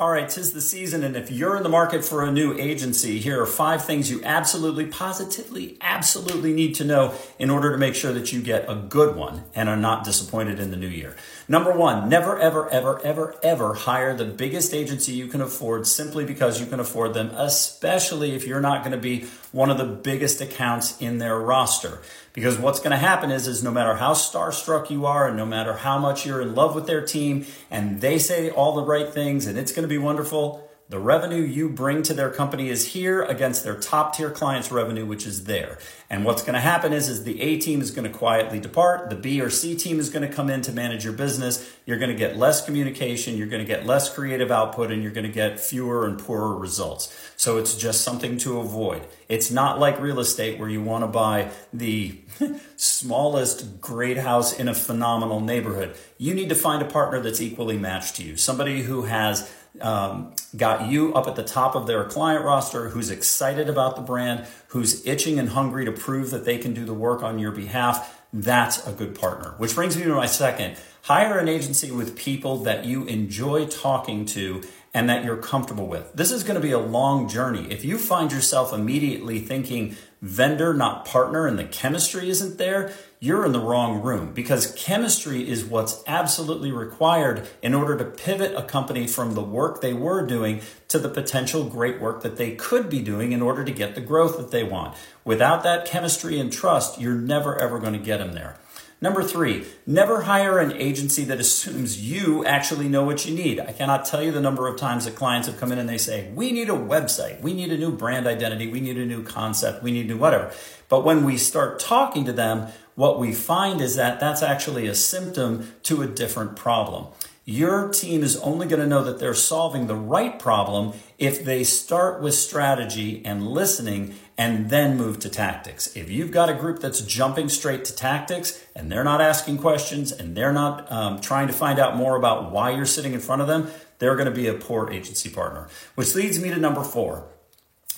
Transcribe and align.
All 0.00 0.08
right, 0.08 0.26
tis 0.26 0.54
the 0.54 0.62
season, 0.62 1.04
and 1.04 1.14
if 1.14 1.30
you're 1.30 1.58
in 1.58 1.62
the 1.62 1.68
market 1.68 2.02
for 2.02 2.24
a 2.24 2.32
new 2.32 2.56
agency, 2.56 3.18
here 3.18 3.42
are 3.42 3.46
five 3.46 3.84
things 3.84 4.10
you 4.10 4.22
absolutely, 4.24 4.86
positively, 4.86 5.76
absolutely 5.82 6.54
need 6.54 6.74
to 6.76 6.84
know 6.84 7.12
in 7.38 7.50
order 7.50 7.70
to 7.70 7.76
make 7.76 7.94
sure 7.94 8.10
that 8.14 8.32
you 8.32 8.40
get 8.40 8.64
a 8.66 8.76
good 8.76 9.14
one 9.14 9.44
and 9.54 9.68
are 9.68 9.76
not 9.76 10.02
disappointed 10.02 10.58
in 10.58 10.70
the 10.70 10.76
new 10.78 10.88
year. 10.88 11.16
Number 11.48 11.70
one, 11.70 12.08
never, 12.08 12.38
ever, 12.38 12.70
ever, 12.70 12.98
ever, 13.02 13.34
ever 13.42 13.74
hire 13.74 14.16
the 14.16 14.24
biggest 14.24 14.72
agency 14.72 15.12
you 15.12 15.26
can 15.26 15.42
afford 15.42 15.86
simply 15.86 16.24
because 16.24 16.60
you 16.60 16.66
can 16.66 16.80
afford 16.80 17.12
them, 17.12 17.30
especially 17.34 18.34
if 18.34 18.46
you're 18.46 18.62
not 18.62 18.82
going 18.82 18.92
to 18.92 18.98
be 18.98 19.26
one 19.52 19.68
of 19.68 19.76
the 19.76 19.84
biggest 19.84 20.40
accounts 20.40 20.98
in 21.00 21.18
their 21.18 21.38
roster. 21.38 22.00
Because 22.32 22.56
what's 22.56 22.78
going 22.78 22.92
to 22.92 22.96
happen 22.96 23.32
is, 23.32 23.48
is 23.48 23.64
no 23.64 23.72
matter 23.72 23.96
how 23.96 24.12
starstruck 24.12 24.88
you 24.88 25.04
are 25.04 25.26
and 25.26 25.36
no 25.36 25.44
matter 25.44 25.72
how 25.72 25.98
much 25.98 26.24
you're 26.24 26.40
in 26.40 26.54
love 26.54 26.76
with 26.76 26.86
their 26.86 27.04
team 27.04 27.44
and 27.68 28.00
they 28.00 28.18
say 28.18 28.50
all 28.50 28.76
the 28.76 28.84
right 28.84 29.12
things 29.12 29.46
and 29.46 29.58
it's 29.58 29.72
going 29.72 29.82
to 29.82 29.89
be 29.90 29.98
wonderful, 29.98 30.70
the 30.90 30.98
revenue 30.98 31.42
you 31.42 31.68
bring 31.68 32.02
to 32.02 32.14
their 32.14 32.30
company 32.30 32.68
is 32.68 32.88
here 32.88 33.22
against 33.22 33.62
their 33.62 33.76
top 33.76 34.16
tier 34.16 34.28
clients' 34.28 34.72
revenue, 34.72 35.06
which 35.06 35.24
is 35.24 35.44
there. 35.44 35.78
And 36.10 36.24
what's 36.24 36.42
going 36.42 36.54
to 36.54 36.60
happen 36.60 36.92
is, 36.92 37.08
is 37.08 37.22
the 37.22 37.40
A 37.40 37.60
team 37.60 37.80
is 37.80 37.92
going 37.92 38.10
to 38.10 38.18
quietly 38.18 38.58
depart. 38.58 39.08
The 39.08 39.14
B 39.14 39.40
or 39.40 39.50
C 39.50 39.76
team 39.76 40.00
is 40.00 40.10
going 40.10 40.28
to 40.28 40.34
come 40.34 40.50
in 40.50 40.62
to 40.62 40.72
manage 40.72 41.04
your 41.04 41.12
business. 41.12 41.72
You're 41.86 41.98
going 41.98 42.10
to 42.10 42.16
get 42.16 42.36
less 42.36 42.64
communication. 42.64 43.36
You're 43.36 43.46
going 43.46 43.64
to 43.64 43.68
get 43.68 43.86
less 43.86 44.12
creative 44.12 44.50
output 44.50 44.90
and 44.90 45.00
you're 45.00 45.12
going 45.12 45.26
to 45.26 45.32
get 45.32 45.60
fewer 45.60 46.08
and 46.08 46.18
poorer 46.18 46.56
results. 46.56 47.16
So 47.36 47.56
it's 47.56 47.76
just 47.76 48.00
something 48.00 48.36
to 48.38 48.58
avoid. 48.58 49.06
It's 49.28 49.48
not 49.48 49.78
like 49.78 50.00
real 50.00 50.18
estate 50.18 50.58
where 50.58 50.68
you 50.68 50.82
want 50.82 51.04
to 51.04 51.08
buy 51.08 51.52
the 51.72 52.18
smallest 52.76 53.80
great 53.80 54.16
house 54.16 54.58
in 54.58 54.66
a 54.66 54.74
phenomenal 54.74 55.38
neighborhood. 55.38 55.96
You 56.18 56.34
need 56.34 56.48
to 56.48 56.56
find 56.56 56.82
a 56.82 56.86
partner 56.86 57.20
that's 57.20 57.40
equally 57.40 57.78
matched 57.78 58.16
to 58.16 58.24
you. 58.24 58.36
Somebody 58.36 58.82
who 58.82 59.02
has 59.02 59.48
um, 59.80 60.34
got 60.56 60.88
you 60.88 61.14
up 61.14 61.26
at 61.26 61.36
the 61.36 61.44
top 61.44 61.74
of 61.74 61.86
their 61.86 62.04
client 62.04 62.44
roster, 62.44 62.90
who's 62.90 63.10
excited 63.10 63.68
about 63.68 63.96
the 63.96 64.02
brand, 64.02 64.46
who's 64.68 65.06
itching 65.06 65.38
and 65.38 65.50
hungry 65.50 65.84
to 65.84 65.92
prove 65.92 66.30
that 66.30 66.44
they 66.44 66.58
can 66.58 66.74
do 66.74 66.84
the 66.84 66.94
work 66.94 67.22
on 67.22 67.38
your 67.38 67.52
behalf, 67.52 68.22
that's 68.32 68.86
a 68.86 68.92
good 68.92 69.18
partner. 69.18 69.54
Which 69.58 69.74
brings 69.74 69.96
me 69.96 70.04
to 70.04 70.14
my 70.14 70.26
second 70.26 70.76
hire 71.02 71.38
an 71.38 71.48
agency 71.48 71.90
with 71.90 72.16
people 72.16 72.58
that 72.58 72.84
you 72.84 73.04
enjoy 73.04 73.66
talking 73.66 74.24
to 74.26 74.62
and 74.92 75.08
that 75.08 75.24
you're 75.24 75.36
comfortable 75.36 75.86
with. 75.86 76.12
This 76.14 76.32
is 76.32 76.42
going 76.42 76.56
to 76.56 76.60
be 76.60 76.72
a 76.72 76.78
long 76.78 77.28
journey. 77.28 77.70
If 77.70 77.84
you 77.84 77.96
find 77.96 78.32
yourself 78.32 78.72
immediately 78.72 79.38
thinking 79.38 79.96
vendor, 80.20 80.74
not 80.74 81.04
partner, 81.04 81.46
and 81.46 81.58
the 81.58 81.64
chemistry 81.64 82.28
isn't 82.28 82.58
there, 82.58 82.92
you're 83.20 83.44
in 83.44 83.52
the 83.52 83.60
wrong 83.60 84.02
room 84.02 84.32
because 84.32 84.74
chemistry 84.76 85.48
is 85.48 85.64
what's 85.64 86.02
absolutely 86.06 86.72
required 86.72 87.46
in 87.62 87.74
order 87.74 87.96
to 87.96 88.04
pivot 88.04 88.54
a 88.56 88.62
company 88.62 89.06
from 89.06 89.34
the 89.34 89.42
work 89.42 89.80
they 89.80 89.92
were 89.92 90.26
doing 90.26 90.60
to 90.88 90.98
the 90.98 91.08
potential 91.08 91.64
great 91.64 92.00
work 92.00 92.22
that 92.22 92.36
they 92.36 92.54
could 92.54 92.90
be 92.90 93.00
doing 93.00 93.32
in 93.32 93.42
order 93.42 93.62
to 93.64 93.72
get 93.72 93.94
the 93.94 94.00
growth 94.00 94.36
that 94.38 94.50
they 94.50 94.64
want. 94.64 94.96
Without 95.24 95.62
that 95.62 95.86
chemistry 95.86 96.40
and 96.40 96.52
trust, 96.52 97.00
you're 97.00 97.14
never 97.14 97.58
ever 97.58 97.78
going 97.78 97.92
to 97.92 97.98
get 97.98 98.18
them 98.18 98.32
there. 98.32 98.58
Number 99.02 99.22
three, 99.22 99.64
never 99.86 100.22
hire 100.22 100.58
an 100.58 100.72
agency 100.72 101.24
that 101.24 101.40
assumes 101.40 101.98
you 101.98 102.44
actually 102.44 102.86
know 102.86 103.02
what 103.02 103.24
you 103.24 103.34
need. 103.34 103.58
I 103.58 103.72
cannot 103.72 104.04
tell 104.04 104.22
you 104.22 104.30
the 104.30 104.42
number 104.42 104.68
of 104.68 104.78
times 104.78 105.06
that 105.06 105.14
clients 105.16 105.48
have 105.48 105.58
come 105.58 105.72
in 105.72 105.78
and 105.78 105.88
they 105.88 105.96
say, 105.96 106.30
We 106.34 106.52
need 106.52 106.68
a 106.68 106.74
website, 106.74 107.40
we 107.40 107.54
need 107.54 107.72
a 107.72 107.78
new 107.78 107.92
brand 107.92 108.26
identity, 108.26 108.70
we 108.70 108.80
need 108.80 108.98
a 108.98 109.06
new 109.06 109.22
concept, 109.22 109.82
we 109.82 109.90
need 109.90 110.08
new 110.08 110.18
whatever. 110.18 110.52
But 110.90 111.02
when 111.02 111.24
we 111.24 111.38
start 111.38 111.78
talking 111.78 112.26
to 112.26 112.32
them, 112.32 112.68
what 112.94 113.18
we 113.18 113.32
find 113.32 113.80
is 113.80 113.96
that 113.96 114.20
that's 114.20 114.42
actually 114.42 114.86
a 114.86 114.94
symptom 114.94 115.72
to 115.84 116.02
a 116.02 116.06
different 116.06 116.54
problem. 116.54 117.06
Your 117.50 117.88
team 117.88 118.22
is 118.22 118.36
only 118.36 118.68
going 118.68 118.80
to 118.80 118.86
know 118.86 119.02
that 119.02 119.18
they're 119.18 119.34
solving 119.34 119.88
the 119.88 119.96
right 119.96 120.38
problem 120.38 120.92
if 121.18 121.44
they 121.44 121.64
start 121.64 122.22
with 122.22 122.34
strategy 122.34 123.22
and 123.24 123.44
listening 123.44 124.14
and 124.38 124.70
then 124.70 124.96
move 124.96 125.18
to 125.18 125.28
tactics. 125.28 125.96
If 125.96 126.08
you've 126.08 126.30
got 126.30 126.48
a 126.48 126.54
group 126.54 126.78
that's 126.78 127.00
jumping 127.00 127.48
straight 127.48 127.84
to 127.86 127.96
tactics 127.96 128.64
and 128.76 128.90
they're 128.90 129.02
not 129.02 129.20
asking 129.20 129.58
questions 129.58 130.12
and 130.12 130.36
they're 130.36 130.52
not 130.52 130.92
um, 130.92 131.20
trying 131.20 131.48
to 131.48 131.52
find 131.52 131.80
out 131.80 131.96
more 131.96 132.14
about 132.14 132.52
why 132.52 132.70
you're 132.70 132.86
sitting 132.86 133.14
in 133.14 133.20
front 133.20 133.42
of 133.42 133.48
them, 133.48 133.68
they're 133.98 134.14
going 134.14 134.28
to 134.28 134.34
be 134.34 134.46
a 134.46 134.54
poor 134.54 134.88
agency 134.88 135.28
partner. 135.28 135.66
Which 135.96 136.14
leads 136.14 136.40
me 136.40 136.50
to 136.50 136.56
number 136.56 136.84
four. 136.84 137.26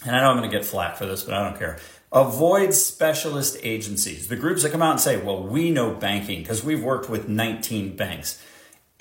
And 0.06 0.16
I 0.16 0.22
know 0.22 0.30
I'm 0.30 0.38
going 0.38 0.50
to 0.50 0.56
get 0.56 0.64
flack 0.64 0.96
for 0.96 1.04
this, 1.04 1.24
but 1.24 1.34
I 1.34 1.46
don't 1.46 1.58
care. 1.58 1.78
Avoid 2.10 2.72
specialist 2.72 3.58
agencies. 3.62 4.28
The 4.28 4.36
groups 4.36 4.62
that 4.62 4.72
come 4.72 4.80
out 4.80 4.92
and 4.92 5.00
say, 5.00 5.18
well, 5.18 5.42
we 5.42 5.70
know 5.70 5.92
banking 5.92 6.40
because 6.40 6.64
we've 6.64 6.82
worked 6.82 7.10
with 7.10 7.28
19 7.28 7.96
banks. 7.96 8.42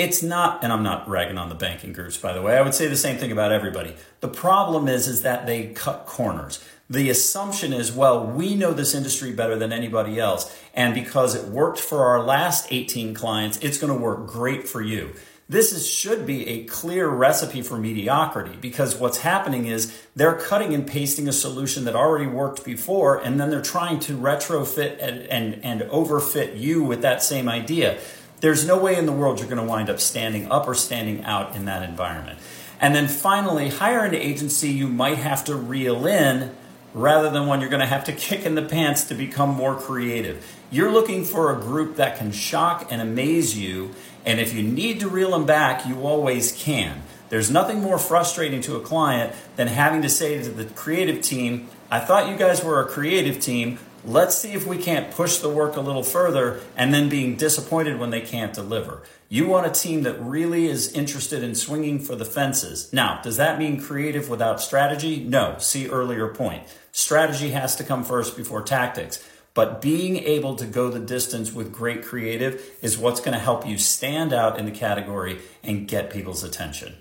It's 0.01 0.23
not, 0.23 0.63
and 0.63 0.73
I'm 0.73 0.81
not 0.81 1.07
ragging 1.07 1.37
on 1.37 1.49
the 1.49 1.55
banking 1.55 1.93
groups, 1.93 2.17
by 2.17 2.33
the 2.33 2.41
way. 2.41 2.57
I 2.57 2.61
would 2.63 2.73
say 2.73 2.87
the 2.87 2.95
same 2.95 3.19
thing 3.19 3.31
about 3.31 3.51
everybody. 3.51 3.95
The 4.19 4.27
problem 4.27 4.87
is, 4.87 5.07
is 5.07 5.21
that 5.21 5.45
they 5.45 5.67
cut 5.67 6.07
corners. 6.07 6.65
The 6.89 7.11
assumption 7.11 7.71
is, 7.71 7.91
well, 7.91 8.25
we 8.25 8.55
know 8.55 8.73
this 8.73 8.95
industry 8.95 9.31
better 9.31 9.55
than 9.55 9.71
anybody 9.71 10.19
else. 10.19 10.51
And 10.73 10.95
because 10.95 11.35
it 11.35 11.49
worked 11.49 11.79
for 11.79 12.03
our 12.05 12.23
last 12.23 12.65
18 12.71 13.13
clients, 13.13 13.59
it's 13.59 13.77
going 13.77 13.93
to 13.93 14.03
work 14.03 14.25
great 14.25 14.67
for 14.67 14.81
you. 14.81 15.13
This 15.47 15.71
is, 15.71 15.87
should 15.87 16.25
be 16.25 16.47
a 16.47 16.63
clear 16.63 17.07
recipe 17.07 17.61
for 17.61 17.77
mediocrity 17.77 18.57
because 18.59 18.95
what's 18.95 19.19
happening 19.19 19.67
is 19.67 19.95
they're 20.15 20.33
cutting 20.33 20.73
and 20.73 20.87
pasting 20.87 21.27
a 21.27 21.33
solution 21.33 21.83
that 21.83 21.95
already 21.95 22.25
worked 22.25 22.65
before, 22.65 23.17
and 23.17 23.39
then 23.39 23.51
they're 23.51 23.61
trying 23.61 23.99
to 23.99 24.17
retrofit 24.17 24.97
and, 24.99 25.27
and, 25.27 25.63
and 25.63 25.81
overfit 25.91 26.59
you 26.59 26.83
with 26.83 27.03
that 27.03 27.21
same 27.21 27.47
idea. 27.47 27.99
There's 28.41 28.67
no 28.67 28.77
way 28.77 28.97
in 28.97 29.05
the 29.05 29.11
world 29.11 29.39
you're 29.39 29.47
going 29.47 29.61
to 29.61 29.67
wind 29.67 29.89
up 29.89 29.99
standing 29.99 30.51
up 30.51 30.67
or 30.67 30.73
standing 30.73 31.23
out 31.23 31.55
in 31.55 31.65
that 31.65 31.87
environment. 31.87 32.39
And 32.79 32.93
then 32.93 33.07
finally, 33.07 33.69
hire 33.69 34.03
an 34.03 34.15
agency 34.15 34.69
you 34.69 34.87
might 34.87 35.19
have 35.19 35.45
to 35.45 35.55
reel 35.55 36.05
in 36.05 36.53
rather 36.93 37.29
than 37.29 37.47
one 37.47 37.61
you're 37.61 37.69
going 37.69 37.81
to 37.81 37.85
have 37.85 38.03
to 38.05 38.11
kick 38.27 38.45
in 38.45 38.55
the 38.55 38.61
pants 38.61 39.05
to 39.05 39.13
become 39.13 39.49
more 39.49 39.75
creative. 39.75 40.57
You're 40.69 40.91
looking 40.91 41.23
for 41.23 41.55
a 41.55 41.59
group 41.59 41.95
that 41.95 42.17
can 42.17 42.31
shock 42.31 42.91
and 42.91 43.01
amaze 43.01 43.57
you 43.57 43.91
and 44.25 44.39
if 44.39 44.53
you 44.53 44.63
need 44.63 44.99
to 44.99 45.07
reel 45.07 45.31
them 45.31 45.45
back, 45.45 45.87
you 45.87 46.01
always 46.01 46.51
can. 46.51 47.03
There's 47.29 47.49
nothing 47.49 47.81
more 47.81 47.97
frustrating 47.97 48.61
to 48.61 48.75
a 48.75 48.81
client 48.81 49.33
than 49.55 49.67
having 49.67 50.01
to 50.01 50.09
say 50.09 50.41
to 50.41 50.49
the 50.49 50.65
creative 50.65 51.21
team, 51.21 51.69
I 51.89 51.99
thought 51.99 52.29
you 52.29 52.37
guys 52.37 52.63
were 52.63 52.81
a 52.81 52.85
creative 52.85 53.39
team. 53.39 53.79
Let's 54.03 54.35
see 54.35 54.53
if 54.53 54.65
we 54.65 54.79
can't 54.79 55.11
push 55.11 55.37
the 55.37 55.49
work 55.49 55.75
a 55.75 55.81
little 55.81 56.01
further 56.01 56.61
and 56.75 56.91
then 56.91 57.07
being 57.07 57.35
disappointed 57.35 57.99
when 57.99 58.09
they 58.09 58.21
can't 58.21 58.51
deliver. 58.51 59.03
You 59.29 59.47
want 59.47 59.67
a 59.67 59.69
team 59.69 60.01
that 60.03 60.19
really 60.19 60.65
is 60.65 60.91
interested 60.91 61.43
in 61.43 61.53
swinging 61.53 61.99
for 61.99 62.15
the 62.15 62.25
fences. 62.25 62.91
Now, 62.91 63.21
does 63.21 63.37
that 63.37 63.59
mean 63.59 63.79
creative 63.79 64.27
without 64.27 64.59
strategy? 64.59 65.23
No. 65.23 65.55
See 65.59 65.87
earlier 65.87 66.27
point. 66.29 66.63
Strategy 66.91 67.51
has 67.51 67.75
to 67.75 67.83
come 67.83 68.03
first 68.03 68.35
before 68.35 68.63
tactics. 68.63 69.23
But 69.53 69.81
being 69.81 70.17
able 70.17 70.55
to 70.55 70.65
go 70.65 70.89
the 70.89 70.99
distance 70.99 71.53
with 71.53 71.71
great 71.71 72.03
creative 72.03 72.63
is 72.81 72.97
what's 72.97 73.19
going 73.19 73.33
to 73.33 73.39
help 73.39 73.67
you 73.67 73.77
stand 73.77 74.33
out 74.33 74.57
in 74.57 74.65
the 74.65 74.71
category 74.71 75.39
and 75.61 75.87
get 75.87 76.09
people's 76.09 76.43
attention. 76.43 76.95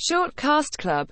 Shortcast 0.00 0.78
Club 0.78 1.08